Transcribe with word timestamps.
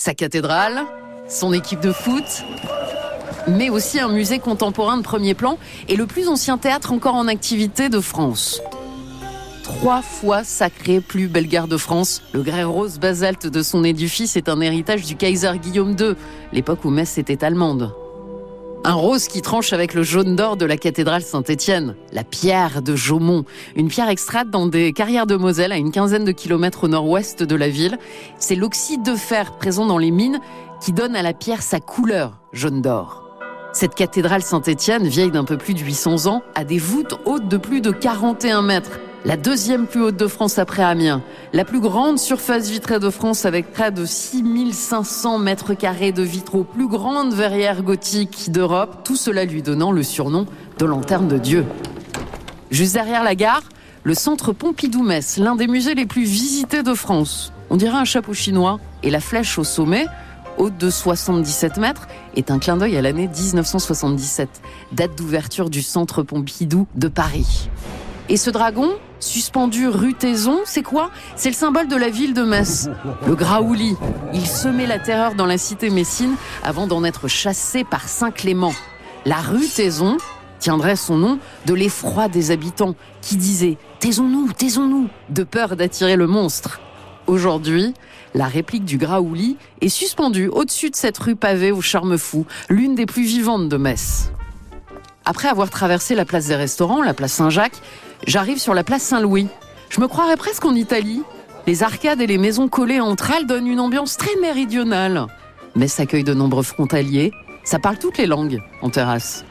Sa 0.00 0.14
cathédrale, 0.14 0.86
son 1.28 1.52
équipe 1.52 1.80
de 1.80 1.92
foot, 1.92 2.24
mais 3.46 3.68
aussi 3.68 4.00
un 4.00 4.08
musée 4.08 4.38
contemporain 4.38 4.96
de 4.96 5.02
premier 5.02 5.34
plan 5.34 5.58
et 5.88 5.96
le 5.96 6.06
plus 6.06 6.26
ancien 6.28 6.56
théâtre 6.56 6.92
encore 6.92 7.16
en 7.16 7.28
activité 7.28 7.90
de 7.90 8.00
France. 8.00 8.62
Trois 9.62 10.00
fois 10.00 10.42
sacré 10.42 11.02
plus 11.02 11.28
belle 11.28 11.48
gare 11.48 11.68
de 11.68 11.76
France, 11.76 12.22
le 12.32 12.40
grès 12.40 12.64
rose 12.64 12.98
basalte 12.98 13.46
de 13.46 13.62
son 13.62 13.84
édifice 13.84 14.36
est 14.36 14.48
un 14.48 14.62
héritage 14.62 15.04
du 15.04 15.16
Kaiser 15.16 15.58
Guillaume 15.58 15.94
II, 16.00 16.14
l'époque 16.54 16.86
où 16.86 16.88
Metz 16.88 17.18
était 17.18 17.44
allemande. 17.44 17.92
Un 18.82 18.94
rose 18.94 19.28
qui 19.28 19.42
tranche 19.42 19.74
avec 19.74 19.92
le 19.92 20.02
jaune 20.02 20.36
d'or 20.36 20.56
de 20.56 20.64
la 20.64 20.78
cathédrale 20.78 21.20
Saint-Étienne, 21.20 21.96
la 22.12 22.24
pierre 22.24 22.80
de 22.80 22.96
Jaumont, 22.96 23.44
une 23.76 23.88
pierre 23.88 24.08
extraite 24.08 24.48
dans 24.48 24.66
des 24.66 24.94
carrières 24.94 25.26
de 25.26 25.36
Moselle 25.36 25.70
à 25.70 25.76
une 25.76 25.92
quinzaine 25.92 26.24
de 26.24 26.32
kilomètres 26.32 26.84
au 26.84 26.88
nord-ouest 26.88 27.42
de 27.42 27.56
la 27.56 27.68
ville. 27.68 27.98
C'est 28.38 28.54
l'oxyde 28.54 29.02
de 29.02 29.14
fer 29.16 29.52
présent 29.58 29.84
dans 29.84 29.98
les 29.98 30.10
mines 30.10 30.40
qui 30.80 30.94
donne 30.94 31.14
à 31.14 31.20
la 31.20 31.34
pierre 31.34 31.60
sa 31.60 31.78
couleur 31.78 32.40
jaune 32.54 32.80
d'or. 32.80 33.22
Cette 33.74 33.94
cathédrale 33.94 34.42
Saint-Étienne, 34.42 35.06
vieille 35.06 35.30
d'un 35.30 35.44
peu 35.44 35.58
plus 35.58 35.74
de 35.74 35.80
800 35.80 36.26
ans, 36.26 36.42
a 36.54 36.64
des 36.64 36.78
voûtes 36.78 37.14
hautes 37.26 37.48
de 37.48 37.58
plus 37.58 37.82
de 37.82 37.90
41 37.90 38.62
mètres 38.62 38.98
la 39.24 39.36
deuxième 39.36 39.86
plus 39.86 40.02
haute 40.02 40.16
de 40.16 40.26
France 40.26 40.58
après 40.58 40.82
Amiens, 40.82 41.22
la 41.52 41.64
plus 41.64 41.80
grande 41.80 42.18
surface 42.18 42.70
vitrée 42.70 42.98
de 42.98 43.10
France 43.10 43.44
avec 43.44 43.70
près 43.72 43.90
de 43.90 44.04
6500 44.04 45.38
mètres 45.38 45.74
carrés 45.74 46.12
de 46.12 46.22
vitraux, 46.22 46.64
plus 46.64 46.88
grande 46.88 47.34
verrière 47.34 47.82
gothique 47.82 48.50
d'Europe, 48.50 49.04
tout 49.04 49.16
cela 49.16 49.44
lui 49.44 49.62
donnant 49.62 49.92
le 49.92 50.02
surnom 50.02 50.46
de 50.78 50.84
lanterne 50.86 51.28
de 51.28 51.38
Dieu. 51.38 51.66
Juste 52.70 52.94
derrière 52.94 53.22
la 53.22 53.34
gare, 53.34 53.62
le 54.04 54.14
centre 54.14 54.52
Pompidou-Metz, 54.52 55.36
l'un 55.36 55.54
des 55.54 55.66
musées 55.66 55.94
les 55.94 56.06
plus 56.06 56.24
visités 56.24 56.82
de 56.82 56.94
France. 56.94 57.52
On 57.68 57.76
dirait 57.76 57.98
un 57.98 58.04
chapeau 58.04 58.32
chinois 58.32 58.80
et 59.02 59.10
la 59.10 59.20
flèche 59.20 59.58
au 59.58 59.64
sommet, 59.64 60.06
haute 60.56 60.78
de 60.78 60.88
77 60.88 61.76
mètres, 61.76 62.08
est 62.36 62.50
un 62.50 62.58
clin 62.58 62.78
d'œil 62.78 62.96
à 62.96 63.02
l'année 63.02 63.28
1977, 63.28 64.48
date 64.92 65.16
d'ouverture 65.18 65.68
du 65.68 65.82
centre 65.82 66.22
Pompidou 66.22 66.86
de 66.94 67.08
Paris. 67.08 67.68
Et 68.32 68.36
ce 68.36 68.48
dragon, 68.48 68.90
suspendu 69.18 69.88
rue 69.88 70.14
Taison, 70.14 70.60
c'est 70.64 70.84
quoi? 70.84 71.10
C'est 71.34 71.48
le 71.48 71.54
symbole 71.56 71.88
de 71.88 71.96
la 71.96 72.10
ville 72.10 72.32
de 72.32 72.42
Metz. 72.42 72.88
Le 73.26 73.34
Graouli. 73.34 73.96
Il 74.32 74.46
semait 74.46 74.86
la 74.86 75.00
terreur 75.00 75.34
dans 75.34 75.46
la 75.46 75.58
cité 75.58 75.90
messine 75.90 76.36
avant 76.62 76.86
d'en 76.86 77.02
être 77.02 77.26
chassé 77.26 77.82
par 77.82 78.08
Saint 78.08 78.30
Clément. 78.30 78.72
La 79.26 79.38
rue 79.38 79.66
Taison 79.66 80.16
tiendrait 80.60 80.94
son 80.94 81.16
nom 81.16 81.40
de 81.66 81.74
l'effroi 81.74 82.28
des 82.28 82.52
habitants 82.52 82.94
qui 83.20 83.36
disaient 83.36 83.78
Taisons-nous, 83.98 84.52
taisons-nous, 84.52 85.08
de 85.30 85.42
peur 85.42 85.74
d'attirer 85.74 86.14
le 86.14 86.28
monstre. 86.28 86.80
Aujourd'hui, 87.26 87.94
la 88.34 88.46
réplique 88.46 88.84
du 88.84 88.96
Graouli 88.96 89.56
est 89.80 89.88
suspendue 89.88 90.46
au-dessus 90.46 90.90
de 90.90 90.96
cette 90.96 91.18
rue 91.18 91.34
pavée 91.34 91.72
au 91.72 91.80
charme 91.80 92.16
fou, 92.16 92.46
l'une 92.68 92.94
des 92.94 93.06
plus 93.06 93.24
vivantes 93.24 93.68
de 93.68 93.76
Metz. 93.76 94.30
Après 95.24 95.48
avoir 95.48 95.68
traversé 95.68 96.14
la 96.14 96.24
place 96.24 96.46
des 96.46 96.56
restaurants, 96.56 97.02
la 97.02 97.14
place 97.14 97.32
Saint-Jacques, 97.32 97.80
J'arrive 98.26 98.58
sur 98.58 98.74
la 98.74 98.84
place 98.84 99.02
Saint-Louis. 99.02 99.48
Je 99.88 100.00
me 100.00 100.06
croirais 100.06 100.36
presque 100.36 100.64
en 100.64 100.74
Italie. 100.74 101.22
Les 101.66 101.82
arcades 101.82 102.20
et 102.20 102.26
les 102.26 102.38
maisons 102.38 102.68
collées 102.68 103.00
entre 103.00 103.30
elles 103.30 103.46
donnent 103.46 103.66
une 103.66 103.80
ambiance 103.80 104.16
très 104.16 104.36
méridionale. 104.40 105.26
Metz 105.74 105.98
accueille 106.00 106.24
de 106.24 106.34
nombreux 106.34 106.62
frontaliers. 106.62 107.32
Ça 107.64 107.78
parle 107.78 107.98
toutes 107.98 108.18
les 108.18 108.26
langues 108.26 108.60
en 108.82 108.90
terrasse. 108.90 109.44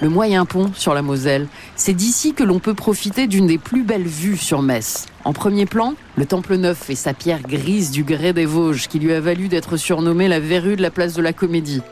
Le 0.00 0.08
moyen 0.08 0.44
pont 0.44 0.70
sur 0.74 0.94
la 0.94 1.02
Moselle, 1.02 1.48
c'est 1.74 1.92
d'ici 1.92 2.32
que 2.32 2.44
l'on 2.44 2.60
peut 2.60 2.74
profiter 2.74 3.26
d'une 3.26 3.48
des 3.48 3.58
plus 3.58 3.82
belles 3.82 4.06
vues 4.06 4.36
sur 4.36 4.62
Metz. 4.62 5.06
En 5.24 5.32
premier 5.32 5.66
plan, 5.66 5.94
le 6.16 6.24
Temple 6.24 6.54
Neuf 6.54 6.88
et 6.88 6.94
sa 6.94 7.14
pierre 7.14 7.42
grise 7.42 7.90
du 7.90 8.04
grès 8.04 8.32
des 8.32 8.46
Vosges 8.46 8.86
qui 8.86 9.00
lui 9.00 9.12
a 9.12 9.20
valu 9.20 9.48
d'être 9.48 9.76
surnommée 9.76 10.28
la 10.28 10.38
verrue 10.38 10.76
de 10.76 10.82
la 10.82 10.92
place 10.92 11.14
de 11.14 11.22
la 11.22 11.32
Comédie. 11.32 11.82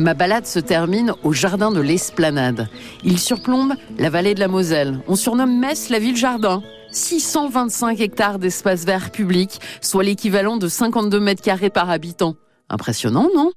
Ma 0.00 0.14
balade 0.14 0.46
se 0.46 0.58
termine 0.58 1.12
au 1.24 1.34
jardin 1.34 1.70
de 1.70 1.80
l'Esplanade. 1.80 2.68
Il 3.04 3.18
surplombe 3.18 3.74
la 3.98 4.08
vallée 4.08 4.34
de 4.34 4.40
la 4.40 4.48
Moselle. 4.48 4.98
On 5.08 5.14
surnomme 5.14 5.58
Metz 5.58 5.90
la 5.90 5.98
ville-jardin. 5.98 6.62
625 6.90 8.00
hectares 8.00 8.38
d'espace 8.38 8.86
vert 8.86 9.10
public, 9.10 9.60
soit 9.82 10.02
l'équivalent 10.02 10.56
de 10.56 10.68
52 10.68 11.20
mètres 11.20 11.42
carrés 11.42 11.68
par 11.68 11.90
habitant. 11.90 12.36
Impressionnant, 12.70 13.28
non? 13.36 13.52